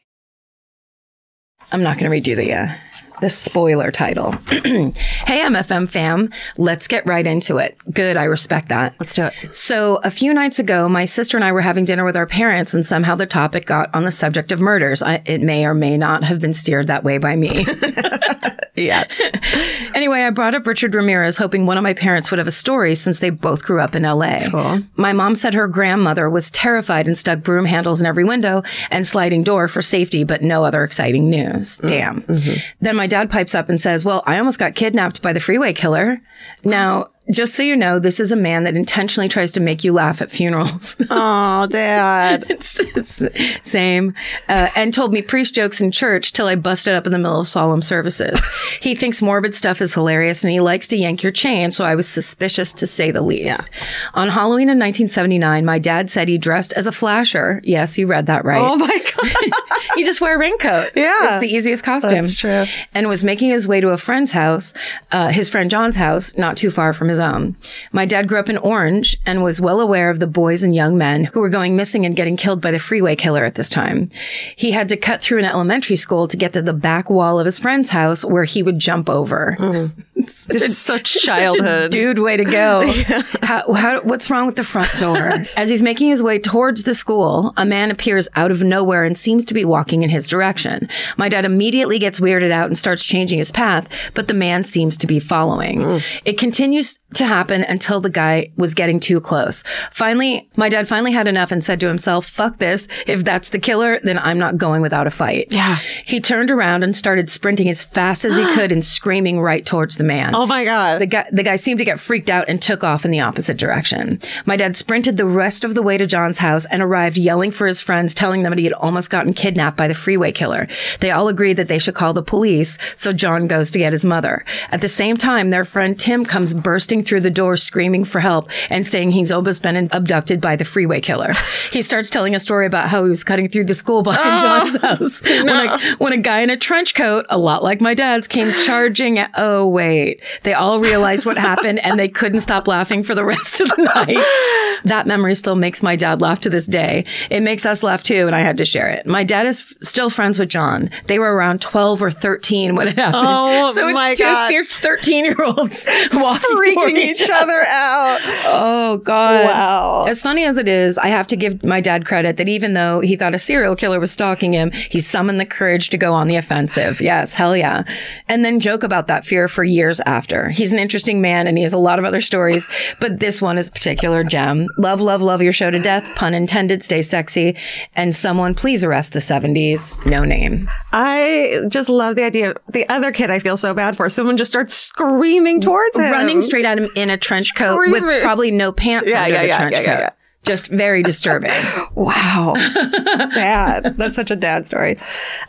I'm 1.71 1.81
not 1.81 1.97
going 1.97 2.11
to 2.11 2.31
redo 2.31 2.35
the 2.35 2.53
uh, 2.53 2.75
the 3.21 3.29
spoiler 3.29 3.91
title. 3.91 4.31
hey, 4.49 5.41
MFM 5.41 5.89
fam, 5.89 6.31
let's 6.57 6.87
get 6.87 7.05
right 7.05 7.25
into 7.25 7.57
it. 7.57 7.77
Good, 7.91 8.17
I 8.17 8.23
respect 8.23 8.69
that. 8.69 8.95
Let's 8.99 9.13
do 9.13 9.25
it. 9.25 9.33
So, 9.55 9.99
a 10.03 10.11
few 10.11 10.33
nights 10.33 10.59
ago, 10.59 10.89
my 10.89 11.05
sister 11.05 11.37
and 11.37 11.43
I 11.43 11.51
were 11.51 11.61
having 11.61 11.85
dinner 11.85 12.05
with 12.05 12.15
our 12.15 12.27
parents, 12.27 12.73
and 12.73 12.85
somehow 12.85 13.15
the 13.15 13.25
topic 13.25 13.65
got 13.65 13.93
on 13.93 14.05
the 14.05 14.11
subject 14.11 14.51
of 14.51 14.59
murders. 14.59 15.01
I, 15.01 15.21
it 15.25 15.41
may 15.41 15.65
or 15.65 15.73
may 15.73 15.97
not 15.97 16.23
have 16.23 16.39
been 16.39 16.53
steered 16.53 16.87
that 16.87 17.03
way 17.03 17.17
by 17.17 17.35
me. 17.35 17.65
Yes. 18.75 19.21
anyway, 19.95 20.21
I 20.21 20.29
brought 20.31 20.53
up 20.53 20.67
Richard 20.67 20.93
Ramirez, 20.93 21.37
hoping 21.37 21.65
one 21.65 21.77
of 21.77 21.83
my 21.83 21.93
parents 21.93 22.29
would 22.29 22.39
have 22.39 22.47
a 22.47 22.51
story 22.51 22.95
since 22.95 23.19
they 23.19 23.29
both 23.29 23.63
grew 23.63 23.79
up 23.79 23.95
in 23.95 24.03
LA. 24.03 24.47
Cool. 24.49 24.81
My 24.97 25.13
mom 25.13 25.35
said 25.35 25.53
her 25.53 25.67
grandmother 25.67 26.29
was 26.29 26.51
terrified 26.51 27.07
and 27.07 27.17
stuck 27.17 27.41
broom 27.41 27.65
handles 27.65 28.01
in 28.01 28.05
every 28.05 28.25
window 28.25 28.63
and 28.91 29.07
sliding 29.07 29.43
door 29.43 29.67
for 29.67 29.81
safety, 29.81 30.23
but 30.23 30.41
no 30.41 30.63
other 30.63 30.83
exciting 30.83 31.29
news. 31.29 31.79
Mm. 31.79 31.87
Damn. 31.87 32.21
Mm-hmm. 32.23 32.53
Then 32.81 32.95
my 32.95 33.04
dad 33.07 33.29
pipes 33.29 33.55
up 33.55 33.69
and 33.69 33.79
says, 33.79 34.03
Well, 34.05 34.23
I 34.25 34.37
almost 34.39 34.59
got 34.59 34.75
kidnapped 34.75 35.21
by 35.21 35.33
the 35.33 35.39
freeway 35.39 35.73
killer. 35.73 36.21
Now, 36.63 37.09
Just 37.31 37.55
so 37.55 37.63
you 37.63 37.75
know, 37.75 37.97
this 37.97 38.19
is 38.19 38.31
a 38.31 38.35
man 38.35 38.65
that 38.65 38.75
intentionally 38.75 39.27
tries 39.27 39.51
to 39.53 39.59
make 39.59 39.83
you 39.83 39.91
laugh 39.91 40.21
at 40.21 40.29
funerals. 40.29 40.95
Oh, 41.09 41.65
dad. 41.67 42.45
it's, 42.49 42.79
it's 42.79 43.23
same. 43.67 44.13
Uh, 44.49 44.67
and 44.75 44.93
told 44.93 45.11
me 45.13 45.21
priest 45.21 45.55
jokes 45.55 45.79
in 45.81 45.91
church 45.91 46.33
till 46.33 46.45
I 46.47 46.55
busted 46.55 46.93
up 46.93 47.05
in 47.05 47.13
the 47.13 47.17
middle 47.17 47.39
of 47.39 47.47
solemn 47.47 47.81
services. 47.81 48.39
he 48.81 48.93
thinks 48.95 49.21
morbid 49.21 49.55
stuff 49.55 49.81
is 49.81 49.93
hilarious 49.93 50.43
and 50.43 50.51
he 50.51 50.59
likes 50.59 50.87
to 50.89 50.97
yank 50.97 51.23
your 51.23 51.31
chain, 51.31 51.71
so 51.71 51.83
I 51.85 51.95
was 51.95 52.07
suspicious 52.07 52.73
to 52.73 52.85
say 52.87 53.11
the 53.11 53.21
least. 53.21 53.69
On 54.13 54.27
Halloween 54.27 54.69
in 54.69 54.77
1979, 54.77 55.65
my 55.65 55.79
dad 55.79 56.09
said 56.11 56.27
he 56.27 56.37
dressed 56.37 56.73
as 56.73 56.85
a 56.85 56.91
flasher. 56.91 57.61
Yes, 57.63 57.97
you 57.97 58.05
read 58.07 58.25
that 58.27 58.43
right. 58.45 58.61
Oh 58.61 58.75
my 58.75 58.87
god. 58.87 59.51
You 59.97 60.05
just 60.05 60.21
wear 60.21 60.35
a 60.35 60.37
raincoat. 60.37 60.91
Yeah. 60.95 61.35
It's 61.35 61.41
the 61.41 61.53
easiest 61.53 61.83
costume. 61.83 62.11
That's 62.11 62.35
true. 62.35 62.65
And 62.93 63.07
was 63.07 63.23
making 63.23 63.49
his 63.49 63.67
way 63.67 63.81
to 63.81 63.89
a 63.89 63.97
friend's 63.97 64.31
house, 64.31 64.73
uh, 65.11 65.29
his 65.29 65.49
friend 65.49 65.69
John's 65.69 65.95
house, 65.95 66.37
not 66.37 66.57
too 66.57 66.71
far 66.71 66.93
from 66.93 67.07
his 67.09 67.19
own. 67.19 67.55
My 67.91 68.05
dad 68.05 68.27
grew 68.27 68.39
up 68.39 68.49
in 68.49 68.57
Orange 68.57 69.17
and 69.25 69.43
was 69.43 69.61
well 69.61 69.79
aware 69.81 70.09
of 70.09 70.19
the 70.19 70.27
boys 70.27 70.63
and 70.63 70.73
young 70.75 70.97
men 70.97 71.25
who 71.25 71.39
were 71.39 71.49
going 71.49 71.75
missing 71.75 72.05
and 72.05 72.15
getting 72.15 72.37
killed 72.37 72.61
by 72.61 72.71
the 72.71 72.79
freeway 72.79 73.15
killer 73.15 73.45
at 73.45 73.55
this 73.55 73.69
time. 73.69 74.09
He 74.55 74.71
had 74.71 74.89
to 74.89 74.97
cut 74.97 75.21
through 75.21 75.39
an 75.39 75.45
elementary 75.45 75.95
school 75.95 76.27
to 76.27 76.37
get 76.37 76.53
to 76.53 76.61
the 76.61 76.73
back 76.73 77.09
wall 77.09 77.39
of 77.39 77.45
his 77.45 77.59
friend's 77.59 77.89
house 77.89 78.23
where 78.25 78.43
he 78.43 78.63
would 78.63 78.79
jump 78.79 79.09
over. 79.09 79.91
This 80.47 80.63
is 80.63 80.77
such 80.77 81.13
Such 81.13 81.23
childhood. 81.23 81.91
dude, 81.91 82.19
way 82.19 82.37
to 82.37 82.45
go. 82.45 82.81
how, 83.43 83.73
how, 83.73 84.01
what's 84.01 84.29
wrong 84.29 84.45
with 84.47 84.55
the 84.55 84.63
front 84.63 84.91
door? 84.97 85.15
As 85.57 85.69
he's 85.69 85.83
making 85.83 86.09
his 86.09 86.23
way 86.23 86.39
towards 86.39 86.83
the 86.83 86.95
school, 86.95 87.53
a 87.57 87.65
man 87.65 87.91
appears 87.91 88.27
out 88.35 88.49
of 88.51 88.63
nowhere 88.63 89.03
and 89.03 89.15
seems 89.17 89.45
to 89.45 89.53
be 89.53 89.65
walking 89.65 89.84
in 89.93 90.09
his 90.09 90.27
direction. 90.27 90.89
My 91.17 91.29
dad 91.29 91.45
immediately 91.45 91.99
gets 91.99 92.19
weirded 92.19 92.51
out 92.51 92.67
and 92.67 92.77
starts 92.77 93.05
changing 93.05 93.39
his 93.39 93.51
path, 93.51 93.87
but 94.13 94.27
the 94.27 94.33
man 94.33 94.63
seems 94.63 94.97
to 94.97 95.07
be 95.07 95.19
following. 95.19 95.79
Mm. 95.79 96.03
It 96.25 96.37
continues 96.37 96.99
to 97.15 97.25
happen 97.25 97.63
until 97.63 98.01
the 98.01 98.09
guy 98.09 98.51
was 98.57 98.73
getting 98.73 98.99
too 98.99 99.19
close. 99.19 99.63
Finally, 99.91 100.49
my 100.55 100.69
dad 100.69 100.87
finally 100.87 101.11
had 101.11 101.27
enough 101.27 101.51
and 101.51 101.63
said 101.63 101.79
to 101.79 101.87
himself, 101.87 102.25
fuck 102.25 102.57
this. 102.57 102.87
If 103.07 103.23
that's 103.23 103.49
the 103.49 103.59
killer, 103.59 103.99
then 104.03 104.19
I'm 104.19 104.37
not 104.37 104.57
going 104.57 104.81
without 104.81 105.07
a 105.07 105.11
fight. 105.11 105.47
Yeah. 105.51 105.79
He 106.05 106.19
turned 106.19 106.51
around 106.51 106.83
and 106.83 106.95
started 106.95 107.29
sprinting 107.29 107.69
as 107.69 107.83
fast 107.83 108.25
as 108.25 108.37
he 108.37 108.45
could 108.53 108.71
and 108.71 108.83
screaming 108.83 109.39
right 109.39 109.65
towards 109.65 109.97
the 109.97 110.03
man. 110.03 110.35
Oh 110.35 110.45
my 110.45 110.65
god. 110.65 110.99
The 110.99 111.07
guy, 111.07 111.29
the 111.31 111.43
guy 111.43 111.55
seemed 111.55 111.79
to 111.79 111.85
get 111.85 111.99
freaked 111.99 112.29
out 112.29 112.49
and 112.49 112.61
took 112.61 112.83
off 112.83 113.05
in 113.05 113.11
the 113.11 113.21
opposite 113.21 113.57
direction. 113.57 114.19
My 114.45 114.57
dad 114.57 114.75
sprinted 114.75 115.17
the 115.17 115.25
rest 115.25 115.63
of 115.63 115.75
the 115.75 115.81
way 115.81 115.97
to 115.97 116.05
John's 116.05 116.37
house 116.37 116.65
and 116.65 116.81
arrived 116.81 117.17
yelling 117.17 117.51
for 117.51 117.67
his 117.67 117.81
friends, 117.81 118.13
telling 118.13 118.43
them 118.43 118.51
that 118.51 118.59
he 118.59 118.65
had 118.65 118.73
almost 118.73 119.09
gotten 119.09 119.33
kidnapped 119.33 119.74
by 119.75 119.87
the 119.87 119.93
freeway 119.93 120.31
killer. 120.31 120.67
They 120.99 121.11
all 121.11 121.27
agreed 121.27 121.57
that 121.57 121.67
they 121.67 121.79
should 121.79 121.95
call 121.95 122.13
the 122.13 122.23
police, 122.23 122.77
so 122.95 123.11
John 123.11 123.47
goes 123.47 123.71
to 123.71 123.79
get 123.79 123.93
his 123.93 124.05
mother. 124.05 124.45
At 124.71 124.81
the 124.81 124.87
same 124.87 125.17
time, 125.17 125.49
their 125.49 125.65
friend 125.65 125.99
Tim 125.99 126.25
comes 126.25 126.53
bursting 126.53 127.03
through 127.03 127.21
the 127.21 127.31
door 127.31 127.57
screaming 127.57 128.05
for 128.05 128.19
help 128.19 128.49
and 128.69 128.85
saying 128.85 129.11
he's 129.11 129.31
almost 129.31 129.61
been 129.61 129.89
abducted 129.91 130.41
by 130.41 130.55
the 130.55 130.65
freeway 130.65 131.01
killer. 131.01 131.33
he 131.71 131.81
starts 131.81 132.09
telling 132.09 132.35
a 132.35 132.39
story 132.39 132.65
about 132.65 132.89
how 132.89 133.03
he 133.03 133.09
was 133.09 133.23
cutting 133.23 133.49
through 133.49 133.65
the 133.65 133.73
school 133.73 134.03
behind 134.03 134.43
oh, 134.43 134.47
John's 134.47 134.81
house 134.81 135.21
when, 135.23 135.49
a, 135.49 135.95
when 135.97 136.13
a 136.13 136.17
guy 136.17 136.41
in 136.41 136.49
a 136.49 136.57
trench 136.57 136.95
coat, 136.95 137.25
a 137.29 137.37
lot 137.37 137.63
like 137.63 137.81
my 137.81 137.93
dad's, 137.93 138.27
came 138.27 138.51
charging. 138.65 139.19
At, 139.19 139.31
oh, 139.35 139.67
wait. 139.67 140.21
They 140.43 140.53
all 140.53 140.79
realized 140.79 141.25
what 141.25 141.37
happened 141.37 141.79
and 141.79 141.99
they 141.99 142.09
couldn't 142.09 142.39
stop 142.39 142.67
laughing 142.67 143.03
for 143.03 143.15
the 143.15 143.25
rest 143.25 143.61
of 143.61 143.69
the 143.69 143.83
night. 143.83 144.17
That 144.83 145.07
memory 145.07 145.33
still 145.33 145.55
makes 145.55 145.81
my 145.81 145.95
dad 145.95 146.21
laugh 146.21 146.41
to 146.41 146.49
this 146.49 146.67
day. 146.67 147.05
It 147.31 147.39
makes 147.39 147.65
us 147.65 147.81
laugh 147.81 148.03
too, 148.03 148.27
and 148.27 148.35
I 148.35 148.41
had 148.41 148.57
to 148.57 148.65
share 148.65 148.87
it. 148.87 149.07
My 149.07 149.23
dad 149.23 149.47
is 149.47 149.64
still 149.81 150.09
friends 150.09 150.39
with 150.39 150.49
John. 150.49 150.89
They 151.07 151.19
were 151.19 151.33
around 151.33 151.61
12 151.61 152.01
or 152.01 152.11
13 152.11 152.75
when 152.75 152.87
it 152.87 152.97
happened. 152.97 153.23
Oh, 153.27 153.71
so 153.73 153.87
it's 153.87 153.93
my 153.93 154.13
two 154.15 154.23
God. 154.23 154.47
fierce 154.49 154.75
13 154.75 155.25
year 155.25 155.41
olds 155.43 155.87
walking 156.13 156.57
freaking 156.57 156.73
toward 156.73 156.93
each 156.93 157.29
other 157.29 157.65
out. 157.67 158.19
Oh 158.45 158.97
God. 159.03 159.45
Wow. 159.45 160.05
As 160.05 160.21
funny 160.21 160.43
as 160.43 160.57
it 160.57 160.67
is, 160.67 160.97
I 160.97 161.07
have 161.07 161.27
to 161.27 161.35
give 161.35 161.63
my 161.63 161.81
dad 161.81 162.05
credit 162.05 162.37
that 162.37 162.47
even 162.47 162.73
though 162.73 162.99
he 162.99 163.15
thought 163.15 163.35
a 163.35 163.39
serial 163.39 163.75
killer 163.75 163.99
was 163.99 164.11
stalking 164.11 164.53
him, 164.53 164.71
he 164.71 164.99
summoned 164.99 165.39
the 165.39 165.45
courage 165.45 165.89
to 165.89 165.97
go 165.97 166.13
on 166.13 166.27
the 166.27 166.35
offensive. 166.35 167.01
Yes, 167.01 167.33
hell 167.33 167.55
yeah. 167.55 167.83
And 168.27 168.43
then 168.45 168.59
joke 168.59 168.83
about 168.83 169.07
that 169.07 169.25
fear 169.25 169.47
for 169.47 169.63
years 169.63 169.99
after. 170.01 170.49
He's 170.49 170.71
an 170.73 170.79
interesting 170.79 171.21
man 171.21 171.47
and 171.47 171.57
he 171.57 171.63
has 171.63 171.73
a 171.73 171.77
lot 171.77 171.99
of 171.99 172.05
other 172.05 172.21
stories, 172.21 172.69
but 172.99 173.19
this 173.19 173.41
one 173.41 173.57
is 173.57 173.69
a 173.69 173.71
particular 173.71 174.23
gem. 174.23 174.67
Love, 174.77 175.01
love, 175.01 175.21
love 175.21 175.41
your 175.41 175.53
show 175.53 175.69
to 175.69 175.79
death. 175.79 176.07
Pun 176.15 176.33
intended. 176.33 176.83
Stay 176.83 177.01
sexy. 177.01 177.55
And 177.95 178.15
someone 178.15 178.55
please 178.55 178.83
arrest 178.83 179.13
the 179.13 179.21
70s. 179.55 180.05
No 180.05 180.23
name. 180.23 180.69
I 180.91 181.61
just 181.69 181.89
love 181.89 182.15
the 182.15 182.23
idea. 182.23 182.51
of 182.51 182.57
The 182.69 182.87
other 182.89 183.11
kid 183.11 183.31
I 183.31 183.39
feel 183.39 183.57
so 183.57 183.73
bad 183.73 183.95
for. 183.97 184.09
Someone 184.09 184.37
just 184.37 184.51
starts 184.51 184.73
screaming 184.73 185.61
towards 185.61 185.95
him. 185.95 186.11
Running 186.11 186.41
straight 186.41 186.65
at 186.65 186.77
him 186.77 186.89
in 186.95 187.09
a 187.09 187.17
trench 187.17 187.55
coat 187.55 187.79
with 187.87 188.23
probably 188.23 188.51
no 188.51 188.71
pants 188.71 189.09
Yeah, 189.09 189.23
under 189.23 189.33
yeah, 189.33 189.41
the 189.41 189.47
yeah, 189.47 189.57
trench 189.57 189.85
coat. 189.85 190.13
Just 190.43 190.69
very 190.69 191.01
disturbing. 191.01 191.51
Wow. 191.95 192.53
dad. 193.33 193.95
That's 193.97 194.15
such 194.17 194.29
a 194.31 194.35
dad 194.35 194.67
story. 194.67 194.97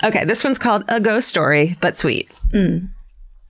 Okay, 0.05 0.25
this 0.25 0.45
one's 0.45 0.59
called 0.59 0.85
A 0.89 1.01
Ghost 1.01 1.29
Story, 1.29 1.77
but 1.81 1.99
sweet. 1.99 2.31
Hmm. 2.53 2.87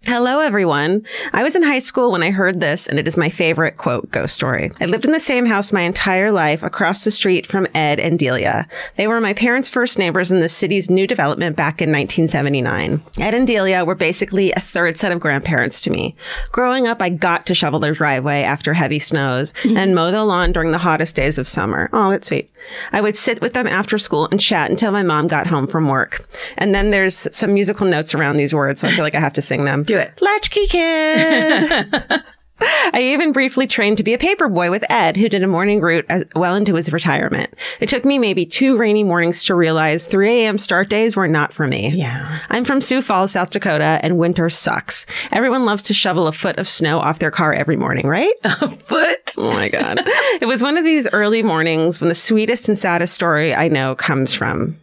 Hello, 0.07 0.39
everyone. 0.39 1.05
I 1.33 1.43
was 1.43 1.57
in 1.57 1.65
high 1.65 1.81
school 1.81 2.13
when 2.13 2.23
I 2.23 2.31
heard 2.31 2.61
this, 2.61 2.87
and 2.87 2.97
it 2.97 3.09
is 3.09 3.17
my 3.17 3.29
favorite 3.29 3.77
quote 3.77 4.09
ghost 4.13 4.37
story. 4.37 4.71
I 4.81 4.87
lived 4.87 5.05
in 5.05 5.11
the 5.11 5.19
same 5.19 5.47
house 5.47 5.73
my 5.73 5.81
entire 5.81 6.31
life 6.31 6.63
across 6.63 7.03
the 7.03 7.11
street 7.11 7.45
from 7.45 7.67
Ed 7.75 7.99
and 7.99 8.17
Delia. 8.17 8.69
They 8.95 9.09
were 9.09 9.21
my 9.21 9.33
parents' 9.33 9.69
first 9.69 9.99
neighbors 9.99 10.31
in 10.31 10.39
the 10.39 10.49
city's 10.49 10.89
new 10.89 11.09
development 11.09 11.57
back 11.57 11.83
in 11.83 11.91
1979. 11.91 13.03
Ed 13.19 13.35
and 13.35 13.49
Delia 13.49 13.85
were 13.85 13.97
basically 13.97 14.53
a 14.53 14.61
third 14.61 14.97
set 14.97 15.11
of 15.11 15.19
grandparents 15.19 15.81
to 15.81 15.91
me. 15.91 16.15
Growing 16.53 16.87
up, 16.87 17.03
I 17.03 17.09
got 17.09 17.45
to 17.47 17.55
shovel 17.57 17.81
their 17.81 17.95
driveway 17.95 18.43
after 18.43 18.75
heavy 18.75 19.01
snows 19.01 19.55
and 19.65 19.97
mow 19.97 20.13
the 20.13 20.23
lawn 20.23 20.53
during 20.53 20.71
the 20.71 20.79
hottest 20.79 21.17
days 21.17 21.37
of 21.37 21.49
summer. 21.49 21.91
Oh, 21.93 22.13
that's 22.13 22.29
sweet. 22.29 22.49
I 22.93 23.01
would 23.01 23.17
sit 23.17 23.41
with 23.41 23.55
them 23.55 23.67
after 23.67 23.99
school 23.99 24.29
and 24.31 24.41
chat 24.41 24.71
until 24.71 24.93
my 24.93 25.03
mom 25.03 25.27
got 25.27 25.49
home 25.49 25.67
from 25.67 25.89
work. 25.89 26.29
And 26.59 26.73
then 26.73 26.93
there's 26.93 27.27
some 27.37 27.55
musical 27.55 27.89
notes 27.89 28.15
around 28.15 28.37
these 28.37 28.55
words, 28.55 28.81
so 28.81 28.87
I 28.87 28.93
feel 28.93 29.03
like 29.03 29.17
I 29.17 29.21
have 29.21 29.33
to 29.33 29.43
sing 29.43 29.65
them. 29.65 29.85
Do 29.97 30.03
it. 30.03 30.21
Latchkey 30.21 30.67
kid. 30.67 32.23
I 32.59 33.01
even 33.01 33.33
briefly 33.33 33.67
trained 33.67 33.99
to 33.99 34.03
be 34.03 34.15
a 34.15 34.19
paper 34.19 34.49
boy 34.49 34.71
with 34.71 34.85
Ed, 34.89 35.17
who 35.17 35.29
did 35.29 35.43
a 35.43 35.47
morning 35.47 35.81
route 35.83 36.07
as 36.09 36.25
well 36.35 36.55
into 36.55 36.75
his 36.75 36.91
retirement. 36.91 37.53
It 37.81 37.91
took 37.91 38.05
me 38.07 38.19
maybe 38.19 38.47
two 38.47 38.79
rainy 38.79 39.05
mornings 39.05 39.45
to 39.45 39.55
realize 39.55 40.07
3 40.07 40.45
a.m. 40.45 40.57
start 40.57 40.89
days 40.89 41.17
were 41.17 41.29
not 41.29 41.53
for 41.53 41.67
me. 41.67 41.91
Yeah. 41.95 42.41
I'm 42.49 42.65
from 42.65 42.81
Sioux 42.81 43.03
Falls, 43.03 43.33
South 43.33 43.51
Dakota, 43.51 44.01
and 44.03 44.17
winter 44.17 44.49
sucks. 44.49 45.05
Everyone 45.33 45.67
loves 45.67 45.83
to 45.85 45.95
shovel 45.95 46.27
a 46.29 46.33
foot 46.33 46.59
of 46.59 46.67
snow 46.67 46.99
off 46.99 47.19
their 47.19 47.31
car 47.31 47.53
every 47.53 47.77
morning, 47.77 48.07
right? 48.07 48.33
A 48.45 48.69
foot. 48.69 49.35
Oh 49.37 49.53
my 49.53 49.69
God. 49.69 50.01
it 50.41 50.49
was 50.49 50.63
one 50.63 50.79
of 50.79 50.85
these 50.85 51.07
early 51.13 51.43
mornings 51.43 52.01
when 52.01 52.09
the 52.09 52.15
sweetest 52.15 52.69
and 52.69 52.79
saddest 52.79 53.13
story 53.13 53.55
I 53.55 53.69
know 53.69 53.95
comes 53.95 54.33
from. 54.33 54.79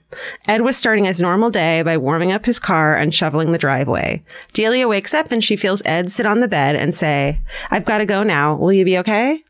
Ed 0.48 0.62
was 0.62 0.78
starting 0.78 1.06
his 1.06 1.22
normal 1.22 1.50
day 1.50 1.82
by 1.82 1.98
warming 1.98 2.32
up 2.32 2.46
his 2.46 2.60
car 2.60 2.96
and 2.96 3.14
shoveling 3.14 3.52
the 3.52 3.58
driveway. 3.58 4.24
Delia 4.54 4.88
wakes 4.88 5.14
up 5.14 5.32
and 5.32 5.44
she 5.44 5.56
feels 5.56 5.84
Ed 5.86 6.12
sit 6.12 6.26
on 6.26 6.40
the 6.40 6.48
bed 6.48 6.76
and 6.76 6.94
say, 6.94 7.40
I've 7.72 7.86
got 7.86 8.00
to 8.00 8.06
go 8.06 8.24
now. 8.24 8.56
Will 8.56 8.74
you 8.74 8.86
be 8.86 8.98
okay? 9.00 9.44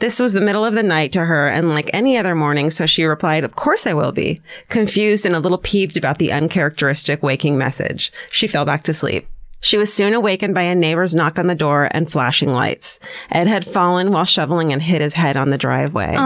This 0.00 0.18
was 0.18 0.32
the 0.32 0.40
middle 0.40 0.64
of 0.64 0.74
the 0.74 0.82
night 0.82 1.12
to 1.12 1.26
her 1.26 1.48
and 1.48 1.68
like 1.68 1.90
any 1.92 2.16
other 2.16 2.34
morning, 2.34 2.70
so 2.70 2.86
she 2.86 3.04
replied, 3.04 3.44
Of 3.44 3.56
course 3.56 3.86
I 3.86 3.92
will 3.92 4.12
be, 4.12 4.40
confused 4.70 5.26
and 5.26 5.36
a 5.36 5.40
little 5.40 5.58
peeved 5.58 5.98
about 5.98 6.18
the 6.18 6.32
uncharacteristic 6.32 7.22
waking 7.22 7.58
message. 7.58 8.10
She 8.30 8.46
fell 8.46 8.64
back 8.64 8.82
to 8.84 8.94
sleep. 8.94 9.28
She 9.62 9.76
was 9.76 9.92
soon 9.92 10.14
awakened 10.14 10.54
by 10.54 10.62
a 10.62 10.74
neighbor's 10.74 11.14
knock 11.14 11.38
on 11.38 11.46
the 11.46 11.54
door 11.54 11.88
and 11.90 12.10
flashing 12.10 12.52
lights. 12.52 12.98
Ed 13.30 13.46
had 13.46 13.66
fallen 13.66 14.10
while 14.10 14.24
shoveling 14.24 14.72
and 14.72 14.82
hit 14.82 15.02
his 15.02 15.14
head 15.14 15.36
on 15.36 15.50
the 15.50 15.58
driveway. 15.58 16.16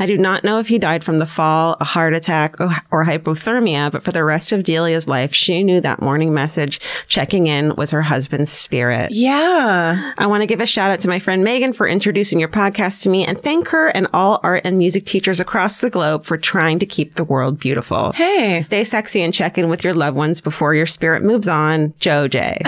I 0.00 0.06
do 0.06 0.16
not 0.16 0.44
know 0.44 0.58
if 0.58 0.68
he 0.68 0.78
died 0.78 1.04
from 1.04 1.18
the 1.18 1.26
fall, 1.26 1.76
a 1.80 1.84
heart 1.84 2.14
attack, 2.14 2.60
or, 2.60 2.74
or 2.90 3.04
hypothermia, 3.04 3.90
but 3.92 4.04
for 4.04 4.12
the 4.12 4.24
rest 4.24 4.52
of 4.52 4.62
Delia's 4.62 5.08
life, 5.08 5.34
she 5.34 5.62
knew 5.62 5.80
that 5.80 6.00
morning 6.00 6.32
message 6.32 6.80
checking 7.08 7.46
in 7.46 7.74
was 7.76 7.90
her 7.90 8.02
husband's 8.02 8.50
spirit. 8.50 9.10
Yeah. 9.12 10.12
I 10.16 10.26
want 10.26 10.42
to 10.42 10.46
give 10.46 10.60
a 10.60 10.66
shout 10.66 10.90
out 10.90 11.00
to 11.00 11.08
my 11.08 11.18
friend 11.18 11.44
Megan 11.44 11.72
for 11.72 11.86
introducing 11.86 12.38
your 12.40 12.48
podcast 12.48 13.02
to 13.02 13.08
me 13.08 13.26
and 13.26 13.40
thank 13.42 13.68
her 13.68 13.88
and 13.88 14.06
all 14.14 14.40
art 14.42 14.62
and 14.64 14.78
music 14.78 15.04
teachers 15.04 15.40
across 15.40 15.80
the 15.80 15.90
globe 15.90 16.24
for 16.24 16.38
trying 16.38 16.78
to 16.78 16.86
keep 16.86 17.14
the 17.14 17.24
world 17.24 17.58
beautiful. 17.58 18.12
Hey. 18.12 18.60
Stay 18.60 18.84
sexy 18.84 19.20
and 19.20 19.34
check 19.34 19.58
in 19.58 19.68
with 19.68 19.84
your 19.84 19.94
loved 19.94 20.16
ones 20.16 20.40
before 20.40 20.74
your 20.74 20.86
spirit 20.86 21.22
moves 21.22 21.48
on. 21.48 21.92
Joe 21.98 22.28
J. 22.28 22.58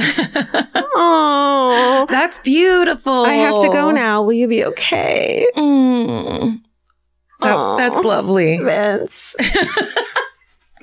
oh, 0.94 2.06
That's 2.08 2.38
beautiful. 2.38 3.24
I 3.24 3.34
have 3.34 3.62
to 3.62 3.68
go 3.68 3.90
now. 3.90 4.22
Will 4.22 4.32
you 4.34 4.48
be 4.48 4.64
okay? 4.64 5.46
Mm. 5.56 6.60
That- 7.40 7.56
Aw. 7.56 7.76
that's 7.76 8.02
lovely. 8.04 8.58
Vince. 8.58 9.36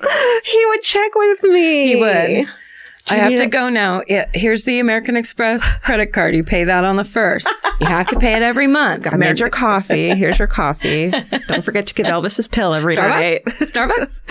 he 0.44 0.66
would 0.66 0.82
check 0.82 1.14
with 1.14 1.42
me. 1.44 1.88
He 1.88 1.96
would. 2.00 2.48
I 3.10 3.16
have 3.16 3.36
to 3.36 3.46
go 3.46 3.68
now. 3.68 4.02
Yeah, 4.06 4.28
here's 4.34 4.64
the 4.64 4.78
American 4.80 5.16
Express 5.16 5.76
credit 5.76 6.12
card. 6.12 6.34
You 6.34 6.44
pay 6.44 6.64
that 6.64 6.84
on 6.84 6.96
the 6.96 7.04
first. 7.04 7.48
You 7.80 7.86
have 7.86 8.08
to 8.08 8.18
pay 8.18 8.32
it 8.32 8.42
every 8.42 8.66
month. 8.66 9.06
I 9.06 9.16
made 9.16 9.38
your 9.38 9.50
coffee. 9.50 10.14
Here's 10.14 10.38
your 10.38 10.48
coffee. 10.48 11.12
Don't 11.46 11.62
forget 11.62 11.86
to 11.86 11.94
give 11.94 12.06
Elvis 12.06 12.36
his 12.36 12.48
pill 12.48 12.74
every 12.74 12.96
night. 12.96 13.44
Starbucks. 13.44 14.22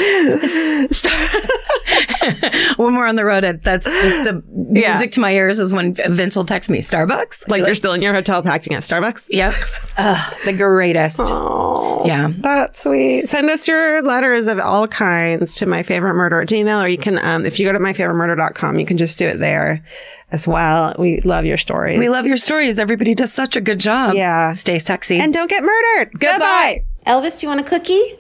when 2.78 2.96
we're 2.96 3.08
on 3.08 3.16
the 3.16 3.24
road, 3.24 3.62
that's 3.64 3.86
just 3.86 4.24
the 4.26 4.44
music 4.52 5.12
to 5.12 5.22
my 5.22 5.32
ears 5.34 5.60
is 5.60 5.72
when 5.72 5.94
Vince 5.94 6.36
will 6.36 6.46
text 6.46 6.70
me, 6.70 6.80
Starbucks. 6.80 7.48
Like 7.48 7.66
you're 7.66 7.76
still 7.76 7.94
in 7.94 8.02
your 8.02 8.14
hotel 8.14 8.44
packing 8.44 8.74
at 8.74 8.84
Starbucks. 8.84 9.28
Yep. 9.30 9.54
Ugh, 9.98 10.36
the 10.46 10.54
greatest. 10.54 11.20
Yeah. 11.20 12.32
That's 12.40 12.84
sweet. 12.84 13.30
Send 13.30 13.50
us 13.50 13.68
your 13.68 14.02
letters 14.04 14.48
of 14.48 14.60
all 14.60 14.88
kinds 14.88 15.56
to 15.58 15.66
my 15.66 15.84
favorite 15.84 16.14
murder 16.16 16.42
at 16.42 16.50
Gmail, 16.50 16.84
or 16.84 16.88
you 16.88 16.98
can, 16.98 17.18
um, 17.20 17.46
if 17.46 17.60
you 17.60 17.66
go 17.66 17.72
to 17.72 17.80
myfavoritemurder.com, 17.80 18.80
you 18.80 18.86
can 18.86 18.98
just 18.98 19.18
do 19.18 19.28
it 19.28 19.40
there 19.40 19.84
as 20.32 20.48
well. 20.48 20.96
We 21.00 21.22
love 21.22 21.46
your 21.46 21.58
stories. 21.58 22.00
We 22.00 22.10
love 22.10 22.26
your 22.26 22.38
stories. 22.38 22.80
Everybody 22.80 23.16
does 23.16 23.32
such 23.32 23.56
a 23.56 23.62
good 23.62 23.80
job. 23.80 24.16
Yeah. 24.16 24.54
Stay 24.54 24.80
sexy. 24.80 25.20
And 25.20 25.34
don't 25.34 25.50
get 25.50 25.64
murdered. 25.64 26.12
Goodbye. 26.20 26.84
Elvis, 27.06 27.40
do 27.40 27.46
you 27.46 27.50
want 27.50 27.62
a 27.62 27.64
cookie? 27.64 28.18